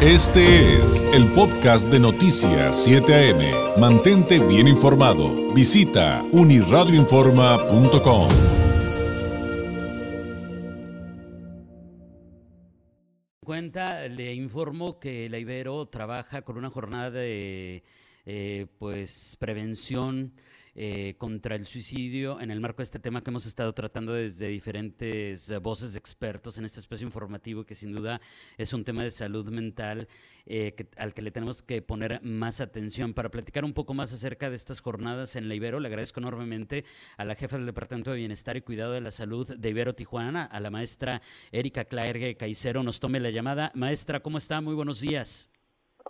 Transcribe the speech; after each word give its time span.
Este 0.00 0.76
es 0.76 1.02
el 1.12 1.26
podcast 1.32 1.88
de 1.88 1.98
Noticias 1.98 2.84
7 2.84 3.32
AM. 3.32 3.80
Mantente 3.80 4.38
bien 4.38 4.68
informado. 4.68 5.52
Visita 5.52 6.24
uniradioinforma.com. 6.30 8.28
Cuenta, 13.44 14.06
le 14.06 14.34
informo 14.34 15.00
que 15.00 15.28
la 15.28 15.40
Ibero 15.40 15.86
trabaja 15.86 16.42
con 16.42 16.56
una 16.58 16.70
jornada 16.70 17.10
de 17.10 17.82
eh, 18.24 18.66
pues 18.78 19.36
prevención 19.40 20.32
eh, 20.80 21.16
contra 21.18 21.56
el 21.56 21.66
suicidio 21.66 22.40
en 22.40 22.52
el 22.52 22.60
marco 22.60 22.76
de 22.76 22.84
este 22.84 23.00
tema 23.00 23.20
que 23.20 23.30
hemos 23.30 23.46
estado 23.46 23.72
tratando 23.72 24.12
desde 24.12 24.46
diferentes 24.46 25.50
eh, 25.50 25.58
voces 25.58 25.94
de 25.94 25.98
expertos 25.98 26.56
en 26.56 26.64
este 26.64 26.78
espacio 26.78 27.04
informativo 27.04 27.64
que 27.64 27.74
sin 27.74 27.92
duda 27.92 28.20
es 28.56 28.72
un 28.72 28.84
tema 28.84 29.02
de 29.02 29.10
salud 29.10 29.50
mental 29.50 30.06
eh, 30.46 30.76
al 30.96 31.14
que 31.14 31.22
le 31.22 31.32
tenemos 31.32 31.62
que 31.62 31.82
poner 31.82 32.22
más 32.22 32.60
atención. 32.60 33.12
Para 33.12 33.28
platicar 33.28 33.64
un 33.64 33.72
poco 33.72 33.92
más 33.92 34.12
acerca 34.12 34.50
de 34.50 34.54
estas 34.54 34.78
jornadas 34.78 35.34
en 35.34 35.48
la 35.48 35.56
Ibero, 35.56 35.80
le 35.80 35.88
agradezco 35.88 36.20
enormemente 36.20 36.84
a 37.16 37.24
la 37.24 37.34
jefa 37.34 37.56
del 37.56 37.66
Departamento 37.66 38.12
de 38.12 38.18
Bienestar 38.18 38.56
y 38.56 38.60
Cuidado 38.60 38.92
de 38.92 39.00
la 39.00 39.10
Salud 39.10 39.48
de 39.48 39.68
Ibero 39.70 39.96
Tijuana, 39.96 40.44
a 40.44 40.60
la 40.60 40.70
maestra 40.70 41.20
Erika 41.50 41.86
Claergue 41.86 42.36
Caicero, 42.36 42.84
nos 42.84 43.00
tome 43.00 43.18
la 43.18 43.30
llamada. 43.30 43.72
Maestra, 43.74 44.20
¿cómo 44.20 44.38
está? 44.38 44.60
Muy 44.60 44.76
buenos 44.76 45.00
días. 45.00 45.50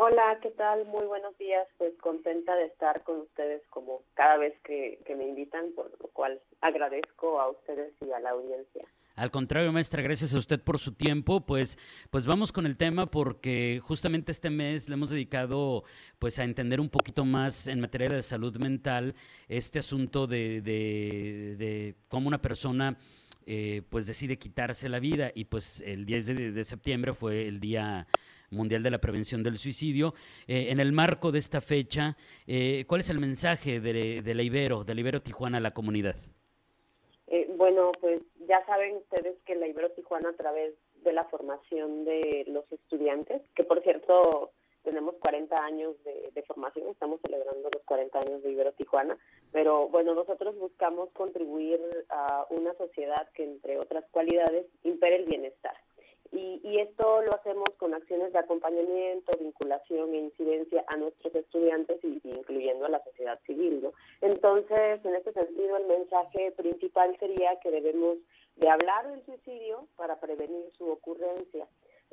Hola, 0.01 0.39
¿qué 0.41 0.51
tal? 0.51 0.85
Muy 0.87 1.07
buenos 1.07 1.37
días. 1.39 1.67
Pues 1.77 1.93
contenta 2.01 2.55
de 2.55 2.67
estar 2.67 3.03
con 3.03 3.19
ustedes 3.23 3.63
como 3.69 4.03
cada 4.15 4.37
vez 4.37 4.55
que, 4.63 5.01
me 5.17 5.27
invitan, 5.27 5.73
por 5.75 5.91
lo 6.01 6.09
cual 6.13 6.41
agradezco 6.61 7.41
a 7.41 7.51
ustedes 7.51 7.93
y 8.07 8.13
a 8.13 8.21
la 8.21 8.31
audiencia. 8.31 8.85
Al 9.17 9.33
contrario, 9.33 9.73
maestra, 9.73 10.01
gracias 10.01 10.33
a 10.37 10.39
usted 10.39 10.63
por 10.63 10.79
su 10.79 10.95
tiempo. 10.95 11.45
Pues, 11.45 11.79
pues 12.11 12.27
vamos 12.27 12.53
con 12.53 12.65
el 12.65 12.77
tema 12.77 13.07
porque 13.07 13.81
justamente 13.83 14.31
este 14.31 14.51
mes 14.51 14.89
le 14.89 14.95
hemos 14.95 15.11
dedicado 15.11 15.83
pues 16.21 16.39
a 16.39 16.45
entender 16.45 16.81
un 16.81 16.91
poquito 16.91 17.25
más 17.25 17.67
en 17.67 17.81
materia 17.81 18.09
de 18.09 18.23
salud 18.23 18.57
mental 18.59 19.17
este 19.49 19.81
asunto 19.81 20.29
de, 20.29 20.61
de, 20.61 21.97
cómo 22.07 22.29
una 22.29 22.41
persona 22.41 22.97
eh, 23.47 23.83
pues 23.89 24.07
decide 24.07 24.39
quitarse 24.39 24.89
la 24.89 25.01
vida 25.01 25.33
y 25.35 25.47
pues 25.47 25.81
el 25.85 26.07
10 26.07 26.27
de, 26.27 26.53
de 26.53 26.65
septiembre 26.65 27.15
fue 27.15 27.49
el 27.49 27.59
día 27.59 28.07
Mundial 28.51 28.83
de 28.83 28.91
la 28.91 28.99
Prevención 28.99 29.43
del 29.43 29.59
Suicidio. 29.59 30.15
Eh, 30.47 30.69
en 30.71 30.81
el 30.81 30.93
marco 30.93 31.31
de 31.33 31.39
esta 31.39 31.61
fecha, 31.61 32.17
eh, 32.47 32.85
¿cuál 32.87 33.01
es 33.01 33.11
el 33.11 33.19
mensaje 33.19 33.81
de, 33.81 34.23
de, 34.23 34.35
la 34.35 34.43
Ibero, 34.43 34.85
de 34.85 34.95
la 34.95 35.01
Ibero 35.01 35.21
Tijuana 35.21 35.59
a 35.59 35.61
la 35.61 35.73
comunidad? 35.73 36.17
Eh, 37.27 37.51
bueno, 37.57 37.93
pues 38.01 38.23
ya 38.49 38.65
saben 38.67 38.97
ustedes 38.97 39.37
que 39.45 39.55
la 39.55 39.69
Ibero 39.69 39.91
Tijuana 39.91 40.31
a 40.31 40.37
través 40.37 40.75
de 41.05 41.13
la 41.13 41.25
formación 41.25 42.05
de 42.05 42.45
los 42.49 42.71
estudiantes, 42.73 43.43
que 43.55 43.65
por 43.65 43.83
cierto 43.83 44.53
tenemos 44.83 45.17
40 45.17 45.55
años 45.65 45.95
de, 46.05 46.31
de, 46.35 46.43
formación, 46.45 46.89
estamos 46.89 47.21
celebrando 47.25 47.69
los 47.71 47.83
40 47.83 48.19
años 48.19 48.43
de 48.43 48.53
Ibero 48.53 48.73
Tijuana, 48.73 49.19
pero 49.53 49.89
bueno, 49.89 50.15
nosotros 50.15 50.57
buscamos 50.57 51.11
contribuir 51.11 51.81
a 52.09 52.47
una 52.51 52.73
sociedad 52.75 53.29
que 53.35 53.45
entre 53.45 53.79
otras 53.79 54.05
cualidades 54.11 54.67
impere 54.85 55.17
el 55.17 55.27
bienestar. 55.27 55.75
Y, 56.33 56.79
esto 56.79 57.23
lo 57.23 57.35
hacemos 57.35 57.71
con 57.77 57.95
acciones 57.95 58.33
de 58.33 58.39
acompañamiento, 58.39 59.37
vinculación 59.39 60.15
e 60.15 60.19
incidencia 60.19 60.85
a 60.87 60.97
nuestros 60.97 61.35
estudiantes 61.35 61.99
y, 62.05 62.21
incluyendo 62.25 62.87
a 62.87 62.91
la 62.91 63.03
sociedad 63.03 63.41
civil. 63.47 63.83
¿no? 63.83 63.93
Entonces, 64.21 65.05
en 65.05 65.15
este 65.15 65.33
sentido, 65.33 65.77
el 65.77 65.87
mensaje 65.87 66.53
principal 66.53 67.17
sería 67.19 67.59
que 67.61 67.71
debemos 67.71 68.19
de 68.57 68.69
hablar 68.69 69.11
del 69.11 69.25
suicidio 69.25 69.89
para 69.97 70.21
prevenir 70.21 70.71
su 70.77 70.89
ocurrencia. 70.89 71.67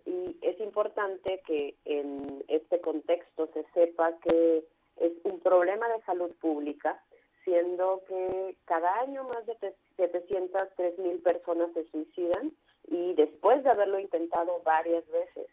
Y 0.06 0.38
es 0.42 0.60
importante 0.60 1.42
que 1.46 1.76
en 1.86 2.44
este 2.48 2.80
contexto 2.80 3.50
se 3.54 3.66
sepa 3.74 4.18
que 4.20 4.64
es 4.98 5.12
un 5.24 5.40
problema 5.42 5.90
de 5.90 6.02
salud 6.04 6.32
pública, 6.40 7.04
siendo 7.44 8.04
que 8.08 8.56
cada 8.66 9.02
año 9.02 9.24
más 9.24 9.46
de 9.46 9.76
703 9.98 11.00
mil 11.00 11.20
personas 11.20 11.72
se 11.74 11.86
suicidan 11.90 12.52
y 12.88 13.14
después 13.14 13.64
de 13.64 13.70
haberlo 13.70 14.00
intentado 14.00 14.62
varias 14.64 15.08
veces. 15.10 15.48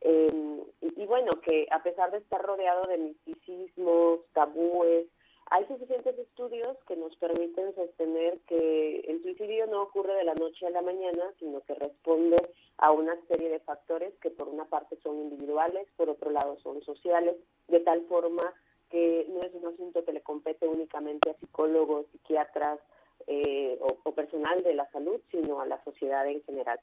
Em, 0.00 0.60
y, 0.80 1.06
bueno, 1.06 1.30
que 1.42 1.66
a 1.70 1.82
pesar 1.82 2.10
de 2.10 2.18
estar 2.18 2.40
rodeado 2.42 2.86
de 2.86 2.98
misticismos, 2.98 4.20
tabúes, 4.32 5.06
hay 5.52 5.66
suficientes 5.66 6.16
estudios 6.16 6.76
que 6.86 6.96
nos 6.96 7.14
permiten 7.16 7.74
sostener 7.74 8.38
que 8.46 9.00
el 9.00 9.20
suicidio 9.22 9.66
no 9.66 9.82
ocurre 9.82 10.14
de 10.14 10.24
la 10.24 10.34
noche 10.34 10.66
a 10.66 10.70
la 10.70 10.80
mañana, 10.80 11.34
sino 11.38 11.60
que 11.62 11.74
responde 11.74 12.36
a 12.78 12.92
una 12.92 13.18
serie 13.26 13.50
de 13.50 13.58
factores 13.58 14.14
que 14.20 14.30
por 14.30 14.48
una 14.48 14.64
parte 14.66 14.96
son 15.02 15.18
individuales, 15.18 15.88
por 15.96 16.08
otro 16.08 16.30
lado 16.30 16.56
son 16.60 16.80
sociales, 16.82 17.34
de 17.66 17.80
tal 17.80 18.02
forma 18.06 18.54
que 18.90 19.26
no 19.28 19.40
es 19.40 19.52
un 19.54 19.66
asunto 19.66 20.04
que 20.04 20.12
le 20.12 20.20
compete 20.20 20.68
únicamente 20.68 21.30
a 21.30 21.34
psicólogos, 21.34 22.06
psiquiatras, 22.12 22.78
eh, 23.32 23.78
o, 23.80 24.12
personal 24.12 24.62
de 24.64 24.74
la 24.74 24.90
salud, 24.90 25.20
sino 25.30 25.60
a 25.60 25.66
la 25.66 25.82
sociedad 25.84 26.26
en 26.26 26.42
general. 26.42 26.80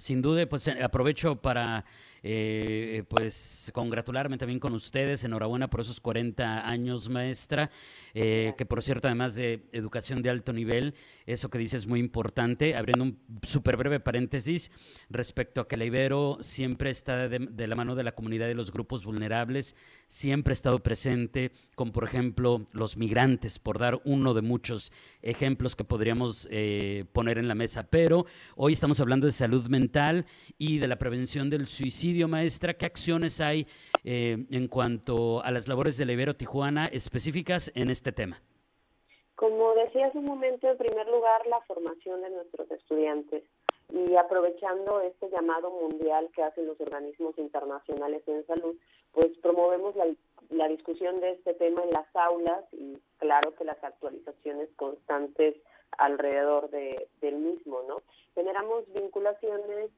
Sin 0.00 0.22
duda, 0.22 0.48
pues 0.48 0.68
eh, 0.68 0.80
aprovecho 0.80 1.42
para 1.42 1.84
eh, 2.22 3.02
pues 3.08 3.68
congratularme 3.74 4.38
también 4.38 4.60
con 4.60 4.72
ustedes. 4.72 5.24
Enhorabuena 5.24 5.68
por 5.68 5.80
esos 5.80 6.00
40 6.00 6.68
años, 6.68 7.08
maestra. 7.08 7.68
Eh, 8.14 8.54
que 8.56 8.64
por 8.64 8.80
cierto, 8.80 9.08
además 9.08 9.34
de 9.34 9.64
educación 9.72 10.22
de 10.22 10.30
alto 10.30 10.52
nivel, 10.52 10.94
eso 11.26 11.50
que 11.50 11.58
dice 11.58 11.76
es 11.76 11.88
muy 11.88 11.98
importante. 11.98 12.76
Abriendo 12.76 13.02
un 13.02 13.18
súper 13.42 13.76
breve 13.76 13.98
paréntesis 13.98 14.70
respecto 15.10 15.62
a 15.62 15.66
que 15.66 15.76
la 15.76 15.86
Ibero 15.86 16.38
siempre 16.42 16.90
está 16.90 17.28
de, 17.28 17.66
la 17.66 17.74
mano 17.74 17.96
de 17.96 18.04
la 18.04 18.12
comunidad 18.12 18.46
de 18.46 18.54
los 18.54 18.70
grupos 18.70 19.04
vulnerables, 19.04 19.74
siempre 20.06 20.52
ha 20.52 20.54
estado 20.54 20.80
presente 20.80 21.50
con, 21.74 21.90
por 21.90 22.04
ejemplo, 22.04 22.64
los 22.70 22.96
migrantes, 22.96 23.58
por 23.58 23.80
dar 23.80 24.00
uno 24.04 24.32
de 24.32 24.42
muchos 24.42 24.92
ejemplos 25.22 25.74
que 25.74 25.82
podríamos 25.82 26.48
poner 27.12 27.38
en 27.38 27.48
la 27.48 27.56
mesa. 27.56 27.88
Pero 27.90 28.26
hoy 28.54 28.74
estamos 28.74 29.00
hablando 29.00 29.26
de 29.26 29.32
salud 29.32 29.66
mental 29.66 29.87
y 30.58 30.78
de 30.78 30.88
la 30.88 30.96
prevención 30.96 31.50
del 31.50 31.66
suicidio, 31.66 32.28
maestra. 32.28 32.74
¿Qué 32.74 32.86
acciones 32.86 33.40
hay 33.40 33.66
eh, 34.04 34.46
en 34.50 34.68
cuanto 34.68 35.42
a 35.42 35.50
las 35.50 35.68
labores 35.68 35.96
del 35.96 36.10
Ibero 36.10 36.34
Tijuana 36.34 36.86
específicas 36.86 37.70
en 37.74 37.90
este 37.90 38.12
tema? 38.12 38.40
Como 39.34 39.72
decía 39.74 40.06
hace 40.06 40.18
un 40.18 40.24
momento, 40.24 40.68
en 40.68 40.76
primer 40.76 41.06
lugar, 41.06 41.46
la 41.46 41.60
formación 41.62 42.22
de 42.22 42.30
nuestros 42.30 42.70
estudiantes 42.70 43.44
y 43.90 44.16
aprovechando 44.16 45.00
este 45.00 45.30
llamado 45.30 45.70
mundial 45.70 46.28
que 46.34 46.42
hacen 46.42 46.66
los 46.66 46.80
organismos 46.80 47.38
internacionales 47.38 48.22
en 48.26 48.46
salud, 48.46 48.74
pues 49.12 49.28
promovemos 49.40 49.96
la, 49.96 50.06
la 50.50 50.68
discusión 50.68 51.20
de 51.20 51.32
este 51.32 51.54
tema 51.54 51.82
en 51.84 51.90
las 51.90 52.14
aulas 52.14 52.64
y 52.72 52.98
claro 53.18 53.54
que 53.54 53.64
las 53.64 53.82
actualizaciones 53.82 54.68
constantes 54.76 55.54
alrededor 55.96 56.70
de, 56.70 57.08
del 57.20 57.36
mismo, 57.36 57.57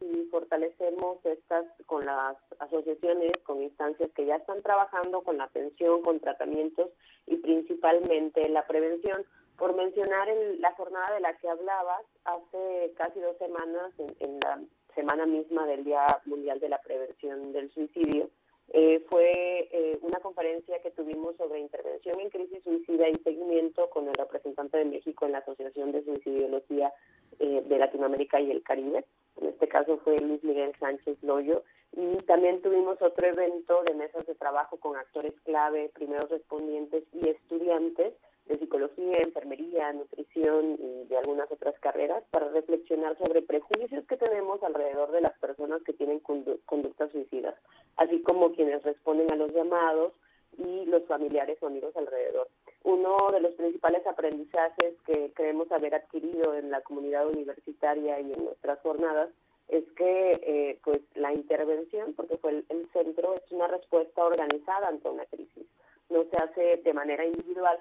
y 0.01 0.29
fortalecemos 0.31 1.19
estas 1.25 1.65
con 1.87 2.07
las 2.07 2.37
asociaciones, 2.61 3.33
con 3.43 3.61
instancias 3.63 4.11
que 4.15 4.27
ya 4.27 4.37
están 4.37 4.63
trabajando 4.63 5.23
con 5.23 5.39
la 5.39 5.45
atención, 5.45 6.03
con 6.03 6.21
tratamientos 6.21 6.91
y 7.27 7.37
principalmente 7.37 8.49
la 8.49 8.67
prevención. 8.67 9.25
Por 9.59 9.75
mencionar 9.75 10.29
la 10.59 10.73
jornada 10.75 11.15
de 11.15 11.21
la 11.21 11.37
que 11.37 11.49
hablabas, 11.49 12.03
hace 12.25 12.95
casi 12.97 13.21
dos 13.21 13.37
semanas, 13.39 13.93
en 14.21 14.41
la 14.41 14.61
semana 14.95 15.27
misma 15.27 15.67
del 15.67 15.85
Día 15.85 16.07
Mundial 16.25 16.61
de 16.61 16.69
la 16.69 16.81
Prevención 16.81 17.53
del 17.53 17.71
Suicidio, 17.73 18.31
eh, 18.73 19.05
fue 19.11 19.69
eh, 19.73 19.99
una 20.01 20.21
conferencia 20.21 20.81
que 20.81 20.93
tuvimos 20.93 21.37
sobre 21.37 21.59
intervención 21.59 22.21
en 22.21 22.31
crisis 22.31 22.63
suicida 22.63 23.09
y 23.09 23.15
seguimiento 23.17 23.91
con 23.91 24.07
el 24.07 24.15
representante 24.15 24.79
de 24.79 24.85
México 24.85 25.27
en 25.27 25.33
la 25.33 25.39
Asociación 25.39 25.91
de 25.91 26.05
Suicidología 26.05 26.93
eh, 27.41 27.65
de 27.67 27.79
Latinoamérica 27.79 28.41
y 28.41 28.53
el 28.53 28.63
Caribe. 28.63 29.05
En 29.41 29.49
este 29.49 29.67
caso 29.67 29.99
fue 30.05 30.17
Luis 30.19 30.45
Miguel 30.45 30.73
Sánchez 30.79 31.19
Loyo. 31.23 31.65
Y 31.97 32.17
también 32.19 32.63
tuvimos 32.63 33.03
otro 33.03 33.27
evento 33.27 33.83
de 33.83 33.95
mesas 33.95 34.25
de 34.25 34.37
trabajo 34.37 34.77
con 34.77 34.97
actores 34.97 35.35
clave, 35.45 35.91
primeros 35.93 36.31
respondientes 36.31 37.03
y 37.13 37.29
estudiantes 37.29 38.15
de 38.51 38.59
psicología, 38.59 39.19
enfermería, 39.25 39.93
nutrición 39.93 40.77
y 40.79 41.09
de 41.09 41.17
algunas 41.17 41.51
otras 41.51 41.79
carreras 41.81 42.25
para 42.31 42.49
reflexionar 42.49 43.17
sobre 43.19 43.43
prejuicios 43.43 44.05
que 44.07 44.17
tenemos 44.17 44.63
alrededor 44.63 45.13
de 45.13 45.21
las 45.21 45.39
personas 45.39 45.83
que 45.83 45.93
tienen 45.93 46.21
conductas 46.21 47.11
suicidas, 47.13 47.55
así 48.01 48.23
como 48.23 48.53
quienes 48.53 48.83
responden 48.83 49.31
a 49.31 49.37
los 49.37 49.53
llamados 49.53 50.15
y 50.57 50.87
los 50.87 51.05
familiares 51.05 51.59
o 51.61 51.67
amigos 51.67 51.95
alrededor. 51.97 52.49
Uno 52.83 53.17
de 53.31 53.41
los 53.41 53.53
principales 53.55 54.07
aprendizajes 54.07 54.95
que 55.07 55.31
creemos 55.35 55.71
haber 55.71 55.95
adquirido 55.95 56.55
en 56.55 56.71
la 56.71 56.81
comunidad 56.81 57.29
universitaria 57.29 58.19
y 58.21 58.33
en 58.33 58.45
nuestras 58.45 58.81
jornadas 58.81 59.29
es 59.69 59.85
que 59.97 60.31
eh, 60.43 60.79
pues 60.83 61.01
la 61.15 61.35
intervención, 61.35 62.15
porque 62.15 62.39
fue 62.39 62.53
el, 62.53 62.65
el 62.71 62.89
centro, 62.93 63.35
es 63.35 63.53
una 63.53 63.69
respuesta 63.69 64.25
organizada 64.25 64.89
ante 64.89 65.11
una 65.11 65.27
crisis. 65.27 65.67
No 66.09 66.25
se 66.25 66.43
hace 66.43 66.77
de 66.79 66.95
manera 66.95 67.27
individual, 67.27 67.79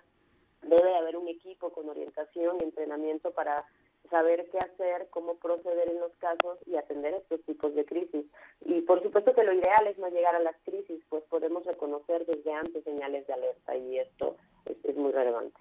debe 0.63 0.95
haber 0.97 1.15
un 1.15 1.29
equipo 1.29 1.69
con 1.71 1.87
orientación 1.87 2.57
y 2.59 2.65
entrenamiento 2.65 3.31
para 3.31 3.65
saber 4.09 4.47
qué 4.51 4.57
hacer, 4.57 5.07
cómo 5.09 5.35
proceder 5.35 5.89
en 5.89 5.99
los 5.99 6.11
casos 6.19 6.57
y 6.65 6.75
atender 6.75 7.13
estos 7.13 7.41
tipos 7.45 7.73
de 7.75 7.85
crisis. 7.85 8.25
Y 8.65 8.81
por 8.81 9.01
supuesto 9.03 9.33
que 9.33 9.43
lo 9.43 9.53
ideal 9.53 9.87
es 9.87 10.01
a 10.01 10.09
llegar 10.09 10.35
a 10.35 10.39
las 10.39 10.55
crisis, 10.65 11.01
pues 11.09 11.23
podemos 11.29 11.65
reconocer 11.65 12.25
desde 12.25 12.53
antes 12.53 12.83
señales 12.83 13.25
de 13.27 13.33
alerta 13.33 13.75
y 13.75 13.99
esto 13.99 14.35
es 14.65 14.95
muy 14.95 15.11
relevante. 15.11 15.59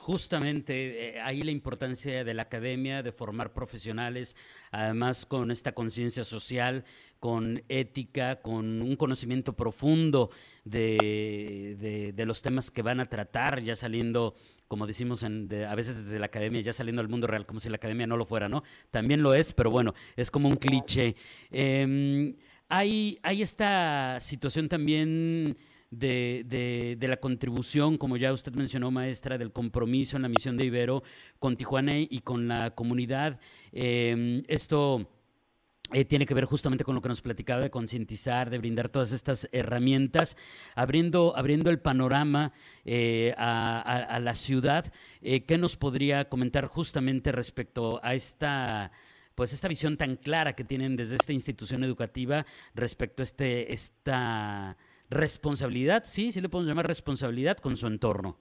Justamente 0.00 1.10
eh, 1.16 1.20
ahí 1.20 1.42
la 1.42 1.52
importancia 1.52 2.24
de 2.24 2.34
la 2.34 2.42
academia, 2.42 3.04
de 3.04 3.12
formar 3.12 3.52
profesionales, 3.52 4.36
además 4.72 5.26
con 5.26 5.50
esta 5.52 5.72
conciencia 5.72 6.24
social, 6.24 6.84
con 7.20 7.62
ética, 7.68 8.42
con 8.42 8.82
un 8.82 8.96
conocimiento 8.96 9.52
profundo 9.52 10.30
de, 10.64 12.12
de, 12.16 12.26
los 12.26 12.42
temas 12.42 12.72
que 12.72 12.82
van 12.82 12.98
a 12.98 13.08
tratar, 13.08 13.62
ya 13.62 13.76
saliendo, 13.76 14.34
como 14.72 14.86
decimos 14.86 15.22
a 15.22 15.74
veces 15.74 16.06
desde 16.06 16.18
la 16.18 16.24
academia, 16.24 16.62
ya 16.62 16.72
saliendo 16.72 17.02
al 17.02 17.08
mundo 17.10 17.26
real, 17.26 17.44
como 17.44 17.60
si 17.60 17.68
la 17.68 17.76
academia 17.76 18.06
no 18.06 18.16
lo 18.16 18.24
fuera, 18.24 18.48
¿no? 18.48 18.64
También 18.90 19.22
lo 19.22 19.34
es, 19.34 19.52
pero 19.52 19.70
bueno, 19.70 19.92
es 20.16 20.30
como 20.30 20.48
un 20.48 20.56
cliché. 20.56 21.14
Em, 21.50 22.34
hay, 22.70 23.18
hay 23.22 23.42
esta 23.42 24.18
situación 24.18 24.70
también 24.70 25.58
de, 25.90 26.96
de, 26.98 27.06
la 27.06 27.18
contribución, 27.18 27.98
como 27.98 28.16
ya 28.16 28.32
usted 28.32 28.54
mencionó, 28.54 28.90
maestra, 28.90 29.36
del 29.36 29.52
compromiso 29.52 30.16
en 30.16 30.22
la 30.22 30.30
misión 30.30 30.56
de 30.56 30.64
Ibero 30.64 31.02
con 31.38 31.54
Tijuana 31.54 31.98
y 31.98 32.20
con 32.20 32.48
la 32.48 32.70
comunidad. 32.74 33.38
Em, 33.72 34.42
esto 34.48 35.06
eh, 35.92 36.04
tiene 36.04 36.26
que 36.26 36.34
ver 36.34 36.44
justamente 36.44 36.84
con 36.84 36.94
lo 36.94 37.00
que 37.00 37.08
nos 37.08 37.22
platicaba 37.22 37.60
de 37.60 37.70
concientizar, 37.70 38.50
de 38.50 38.58
brindar 38.58 38.88
todas 38.88 39.12
estas 39.12 39.48
herramientas, 39.52 40.36
abriendo, 40.74 41.32
abriendo 41.36 41.70
el 41.70 41.80
panorama 41.80 42.52
eh, 42.84 43.34
a, 43.36 44.18
la 44.20 44.34
ciudad. 44.34 44.92
Eh, 45.20 45.44
¿Qué 45.44 45.58
nos 45.58 45.76
podría 45.76 46.28
comentar 46.28 46.66
justamente 46.66 47.32
respecto 47.32 48.00
a 48.02 48.14
esta 48.14 48.92
pues 49.34 49.54
esta 49.54 49.66
visión 49.66 49.96
tan 49.96 50.16
clara 50.16 50.52
que 50.52 50.62
tienen 50.62 50.94
desde 50.94 51.14
esta 51.14 51.32
institución 51.32 51.82
educativa 51.84 52.44
respecto 52.74 53.22
a 53.22 53.24
este, 53.24 53.72
esta 53.72 54.76
responsabilidad, 55.08 56.02
sí, 56.04 56.32
sí 56.32 56.40
le 56.40 56.48
podemos 56.48 56.68
llamar 56.68 56.86
responsabilidad 56.86 57.56
con 57.56 57.76
su 57.76 57.86
entorno. 57.86 58.36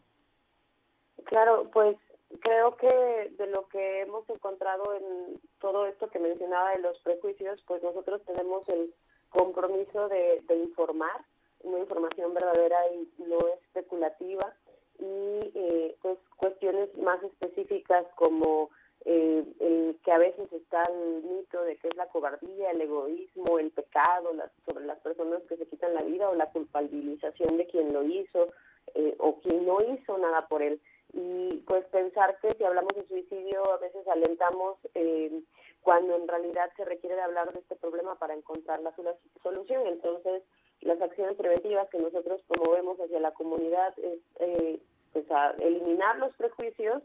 Claro, 1.25 1.69
pues 1.71 1.97
creo 2.41 2.75
que 2.75 3.33
de 3.37 3.47
lo 3.47 3.67
que 3.67 4.01
hemos 4.01 4.29
encontrado 4.29 4.93
en 4.93 5.39
todo 5.59 5.85
esto 5.85 6.09
que 6.09 6.19
mencionaba 6.19 6.71
de 6.71 6.79
los 6.79 6.99
prejuicios, 6.99 7.61
pues 7.65 7.81
nosotros 7.81 8.21
tenemos 8.25 8.67
el 8.69 8.93
compromiso 9.29 10.09
de, 10.09 10.43
informar, 10.49 11.25
una 11.63 11.79
información 11.79 12.33
verdadera 12.33 12.79
y 12.93 13.09
no 13.23 13.37
especulativa, 13.65 14.53
y 14.99 15.51
eh, 15.55 15.95
pues 16.01 16.17
cuestiones 16.37 16.95
más 16.97 17.21
específicas 17.23 18.05
como 18.15 18.69
eh, 19.05 19.43
el 19.59 19.99
que 20.03 20.11
a 20.11 20.19
veces 20.19 20.51
está 20.53 20.83
el 20.83 21.23
mito 21.23 21.63
de 21.63 21.75
que 21.77 21.87
es 21.87 21.95
la 21.95 22.07
cobardía, 22.07 22.69
el 22.69 22.81
egoísmo, 22.81 23.57
el 23.57 23.71
pecado 23.71 24.31
sobre 24.67 24.85
las 24.85 24.99
personas 24.99 25.41
que 25.49 25.57
se 25.57 25.65
quitan 25.65 25.95
la 25.95 26.03
vida 26.03 26.29
o 26.29 26.35
la 26.35 26.51
culpabilización 26.51 27.57
de 27.57 27.65
quien 27.65 27.93
lo 27.93 28.03
hizo 28.03 28.47
eh, 28.93 29.15
o 29.17 29.39
quien 29.39 29.65
no 29.65 29.79
hizo 29.81 30.17
nada 30.19 30.47
por 30.47 30.61
él. 30.61 30.79
Y 31.13 31.57
pues 31.67 31.85
pensar 31.85 32.37
que 32.41 32.51
si 32.51 32.63
hablamos 32.63 32.95
de 32.95 33.07
suicidio 33.07 33.69
a 33.71 33.77
veces 33.77 34.07
alentamos 34.07 34.77
eh, 34.95 35.41
cuando 35.81 36.15
en 36.15 36.27
realidad 36.27 36.69
se 36.77 36.85
requiere 36.85 37.15
de 37.15 37.21
hablar 37.21 37.51
de 37.51 37.59
este 37.59 37.75
problema 37.75 38.15
para 38.15 38.33
encontrar 38.33 38.81
la 38.81 38.93
solución. 39.43 39.87
Entonces, 39.87 40.43
las 40.81 41.01
acciones 41.01 41.35
preventivas 41.35 41.89
que 41.89 41.99
nosotros 41.99 42.41
promovemos 42.47 42.99
hacia 42.99 43.19
la 43.19 43.33
comunidad 43.33 43.93
es 43.99 44.19
eh, 44.39 44.79
pues 45.11 45.29
a 45.29 45.51
eliminar 45.59 46.17
los 46.19 46.33
prejuicios, 46.35 47.03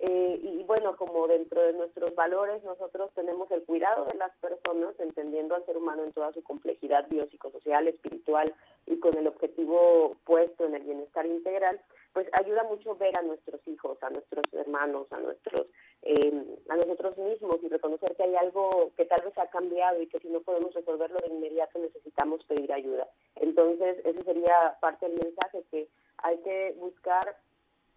eh, 0.00 0.40
y 0.40 0.62
bueno, 0.62 0.96
como 0.96 1.26
dentro 1.26 1.60
de 1.60 1.72
nuestros 1.72 2.14
valores 2.14 2.62
nosotros 2.62 3.10
tenemos 3.14 3.50
el 3.50 3.64
cuidado 3.64 4.04
de 4.04 4.16
las 4.16 4.30
personas, 4.36 4.94
entendiendo 5.00 5.56
al 5.56 5.66
ser 5.66 5.76
humano 5.76 6.04
en 6.04 6.12
toda 6.12 6.32
su 6.32 6.42
complejidad 6.42 7.08
biopsicosocial, 7.08 7.88
espiritual 7.88 8.54
y 8.86 9.00
con 9.00 9.16
el 9.16 9.26
objetivo 9.26 10.16
puesto 10.24 10.66
en 10.66 10.76
el 10.76 10.84
bienestar 10.84 11.26
integral, 11.26 11.80
pues 12.18 12.28
ayuda 12.32 12.64
mucho 12.64 12.96
ver 12.96 13.16
a 13.16 13.22
nuestros 13.22 13.60
hijos, 13.68 13.96
a 14.02 14.10
nuestros 14.10 14.42
hermanos, 14.52 15.06
a 15.12 15.20
nuestros 15.20 15.68
eh, 16.02 16.58
a 16.68 16.74
nosotros 16.74 17.16
mismos 17.16 17.58
y 17.62 17.68
reconocer 17.68 18.16
que 18.16 18.24
hay 18.24 18.34
algo 18.34 18.90
que 18.96 19.04
tal 19.04 19.24
vez 19.24 19.38
ha 19.38 19.46
cambiado 19.50 20.02
y 20.02 20.08
que 20.08 20.18
si 20.18 20.26
no 20.26 20.40
podemos 20.40 20.74
resolverlo 20.74 21.16
de 21.20 21.32
inmediato 21.32 21.78
necesitamos 21.78 22.44
pedir 22.46 22.72
ayuda. 22.72 23.06
Entonces, 23.36 23.98
ese 24.04 24.24
sería 24.24 24.76
parte 24.80 25.08
del 25.08 25.20
mensaje 25.22 25.62
que 25.70 25.86
hay 26.16 26.38
que 26.38 26.74
buscar 26.80 27.36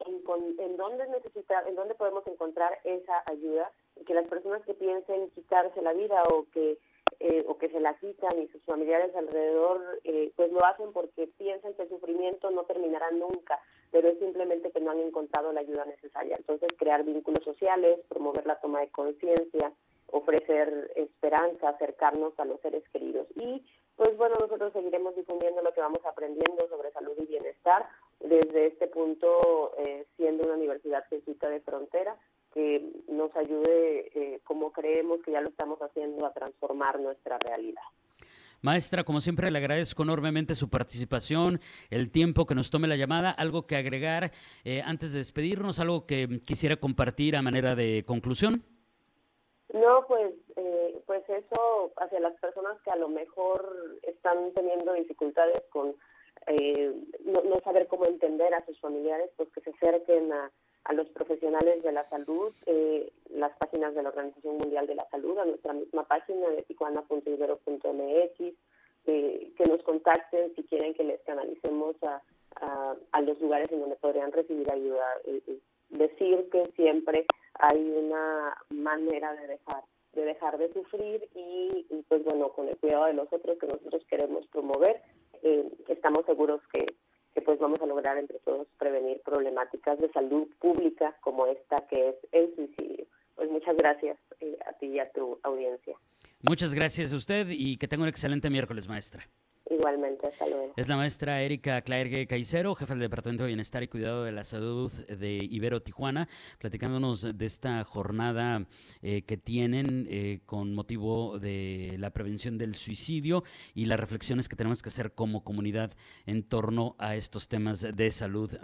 en, 0.06 0.78
dónde 0.78 1.08
necesita, 1.08 1.68
en 1.68 1.74
dónde 1.74 1.96
podemos 1.96 2.26
encontrar 2.28 2.78
esa 2.84 3.24
ayuda, 3.26 3.72
que 4.06 4.14
las 4.14 4.28
personas 4.28 4.62
que 4.68 4.76
piensen 4.76 5.32
quitarse 5.32 5.82
la 5.82 5.94
vida 5.94 6.22
o 6.32 6.46
que 6.54 6.78
eh, 7.20 7.44
o 7.48 7.58
que 7.58 7.70
se 7.70 7.80
la 7.80 7.96
quitan 7.96 8.42
y 8.42 8.48
sus 8.48 8.64
familiares 8.64 9.16
alrededor, 9.16 9.82
eh, 10.04 10.32
pues 10.36 10.52
lo 10.52 10.64
hacen 10.66 10.92
porque 10.94 11.28
piensan 11.38 11.74
que 11.74 11.84
el 11.84 11.90
sufrimiento 11.90 12.50
no 12.52 12.64
terminará 12.64 13.12
nunca, 13.12 13.60
pero 13.92 14.10
es 14.10 14.20
simplemente 14.20 14.72
que 14.72 14.80
no 14.80 14.92
han 14.92 15.00
encontrado 15.00 15.52
la 15.52 15.62
ayuda 15.62 15.86
necesaria. 15.86 16.36
Entonces, 16.38 16.70
crear 16.78 17.04
vínculos 17.04 17.44
sociales, 17.44 18.00
promover 18.08 18.46
la 18.46 18.60
toma 18.60 18.82
de 18.82 18.90
conciencia, 18.90 19.72
ofrecer 20.08 20.92
esperanza, 20.96 21.70
acercarnos 21.70 22.38
a 22.40 22.46
los 22.46 22.60
seres 22.62 22.84
queridos. 22.90 23.28
Y 23.36 23.64
pues 23.96 24.18
bueno, 24.18 24.36
nosotros 24.40 24.74
seguiremos 24.74 25.16
difundiendo 25.16 25.62
lo 25.62 25.74
que 25.74 25.82
vamos 25.82 26.04
aprendiendo 26.06 26.68
sobre 26.70 26.92
salud 26.92 27.14
y 27.20 27.26
bienestar 27.26 27.88
desde 28.20 28.68
este 28.68 28.88
punto, 28.88 29.74
eh, 29.78 30.06
siendo 30.18 30.44
una 30.44 30.56
universidad 30.56 31.06
jesuita 31.10 31.50
de 31.50 31.60
frontera, 31.62 32.18
que 32.54 32.84
nos 33.08 33.36
ayude, 33.36 34.12
eh, 34.14 34.42
como 34.44 34.72
creemos 34.72 35.22
que 35.24 35.32
ya 35.32 35.42
lo 35.42 35.50
estamos 35.50 35.81
transformar 36.82 37.00
nuestra 37.00 37.38
realidad. 37.38 37.82
Maestra, 38.64 39.04
como 39.04 39.20
siempre, 39.20 39.50
le 39.50 39.58
agradezco 39.58 40.04
enormemente 40.04 40.54
su 40.54 40.70
participación, 40.70 41.60
el 41.90 42.12
tiempo 42.12 42.46
que 42.46 42.54
nos 42.54 42.70
tome 42.70 42.88
la 42.88 42.96
llamada. 42.96 43.32
¿Algo 43.32 43.66
que 43.66 43.76
agregar 43.76 44.32
eh, 44.64 44.84
antes 44.86 45.14
de 45.14 45.20
despedirnos? 45.20 45.80
¿Algo 45.80 46.06
que 46.06 46.40
quisiera 46.46 46.76
compartir 46.76 47.36
a 47.36 47.42
manera 47.42 47.74
de 47.74 48.04
conclusión? 48.06 48.64
No, 49.74 50.06
pues, 50.08 50.34
eh, 50.58 51.02
pues 51.08 51.24
eso 51.28 51.92
hacia 51.98 52.20
las 52.20 52.40
personas 52.40 52.80
que 52.84 52.92
a 52.92 52.98
lo 52.98 53.10
mejor 53.10 53.98
están 54.04 54.54
teniendo 54.54 54.94
dificultades 54.94 55.64
con 55.72 55.96
eh, 56.48 56.94
no, 57.24 57.60
saber 57.64 57.88
cómo 57.88 58.06
entender 58.06 58.54
a 58.54 58.66
sus 58.66 58.80
familiares, 58.80 59.32
pues 59.38 59.50
que 59.54 59.62
se 59.62 59.72
acerquen 59.72 60.32
a, 60.34 60.52
a 60.86 60.94
los 60.94 61.08
profesionales 61.10 61.84
de 61.84 61.92
la 61.92 62.08
salud, 62.10 62.52
eh, 62.66 63.12
las 63.30 63.52
páginas 63.58 63.94
de 63.96 64.04
la 64.04 64.10
Organización 64.10 64.58
Mundial 64.58 64.88
de 64.88 64.96
la 64.96 65.08
Salud, 65.10 65.38
a 65.38 65.46
nuestra 65.46 65.74
misma 65.74 66.04
página 66.04 66.50
de 66.50 66.64
tijuana.ibero.mx, 66.64 68.54
eh, 69.08 69.52
que 69.58 69.64
nos 69.70 69.82
contacten 69.84 70.56
si 70.56 70.64
quieren 70.64 70.94
que 70.94 71.04
les 71.04 71.22
canalicemos 71.22 71.96
a, 72.04 72.22
a, 73.12 73.22
los 73.22 73.40
lugares 73.42 73.72
en 73.72 73.80
donde 73.80 73.96
podrían 73.96 74.32
recibir 74.32 74.72
ayuda. 74.72 75.06
decir 75.90 76.50
que 76.52 76.66
siempre 76.76 77.26
hay 77.56 77.80
una 77.80 78.58
manera 78.70 79.34
de 79.36 79.48
dejar 79.48 79.84
de 80.14 80.26
dejar 80.26 80.58
de 80.58 80.72
sufrir 80.74 81.28
y, 81.36 82.04
pues 82.10 82.24
bueno 82.26 82.50
con 82.50 82.68
el 82.68 82.78
cuidado 82.78 83.06
de 83.06 83.14
los 83.14 83.32
otros 83.32 83.58
que 83.58 83.68
nosotros 83.68 84.04
queremos 84.10 84.46
promover 84.48 85.02
eh, 85.44 85.72
estamos 85.88 86.26
seguros 86.26 86.62
que, 86.74 86.86
que 87.34 87.42
pues 87.42 87.60
vamos 87.60 87.80
a 87.82 87.86
lograr 87.86 88.18
entre 88.18 88.40
todos 88.40 88.68
prevenir 88.78 89.22
problemáticas 89.22 90.00
de 90.00 90.12
salud 90.12 90.48
pública 90.60 91.16
como 91.22 91.46
esta 91.48 91.78
que 91.90 92.10
es 92.10 92.16
el 92.32 92.54
suicidio. 92.56 93.06
Pues 93.36 93.50
muchas 93.50 93.76
gracias 93.78 94.18
eh, 94.40 94.58
a 94.66 94.74
ti 94.74 94.88
y 94.88 95.00
a 95.00 95.10
tu 95.12 95.40
audiencia. 95.44 95.96
Muchas 96.42 96.74
gracias 96.74 97.14
a 97.14 97.16
usted 97.16 97.48
y 97.50 97.78
que 97.78 97.88
tenga 97.88 98.04
un 98.04 98.10
excelente 98.10 98.50
miércoles 98.50 98.88
maestra 98.88 99.24
Igualmente, 99.82 100.28
hasta 100.28 100.46
Es 100.76 100.88
la 100.88 100.96
maestra 100.96 101.42
Erika 101.42 101.82
Claergue 101.82 102.28
Caicero, 102.28 102.76
jefa 102.76 102.94
del 102.94 103.02
Departamento 103.02 103.44
de 103.44 103.48
Bienestar 103.48 103.82
y 103.82 103.88
Cuidado 103.88 104.24
de 104.24 104.32
la 104.32 104.44
Salud 104.44 104.92
de 104.92 105.40
Ibero 105.50 105.82
Tijuana, 105.82 106.30
platicándonos 106.60 107.36
de 107.36 107.46
esta 107.48 107.84
jornada 107.84 108.68
eh, 109.02 109.24
que 109.24 109.38
tienen 109.38 110.06
eh, 110.08 110.42
con 110.46 110.76
motivo 110.76 111.40
de 111.40 111.96
la 111.98 112.12
prevención 112.12 112.60
del 112.60 112.76
suicidio 112.76 113.44
y 113.74 113.86
las 113.86 114.00
reflexiones 114.00 114.48
que 114.48 114.56
tenemos 114.56 114.84
que 114.84 114.90
hacer 114.90 115.14
como 115.14 115.44
comunidad 115.44 115.92
en 116.28 116.44
torno 116.44 116.96
a 117.00 117.16
estos 117.16 117.48
temas 117.48 117.82
de 117.82 118.12
salud. 118.12 118.56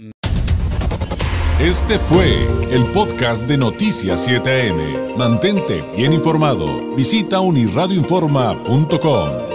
Este 1.60 1.98
fue 1.98 2.46
el 2.72 2.86
podcast 2.94 3.48
de 3.48 3.58
Noticias 3.58 4.30
7am. 4.30 5.18
Mantente 5.18 5.84
bien 5.96 6.14
informado. 6.14 6.96
Visita 6.96 7.40
unirradioinforma.com. 7.40 9.47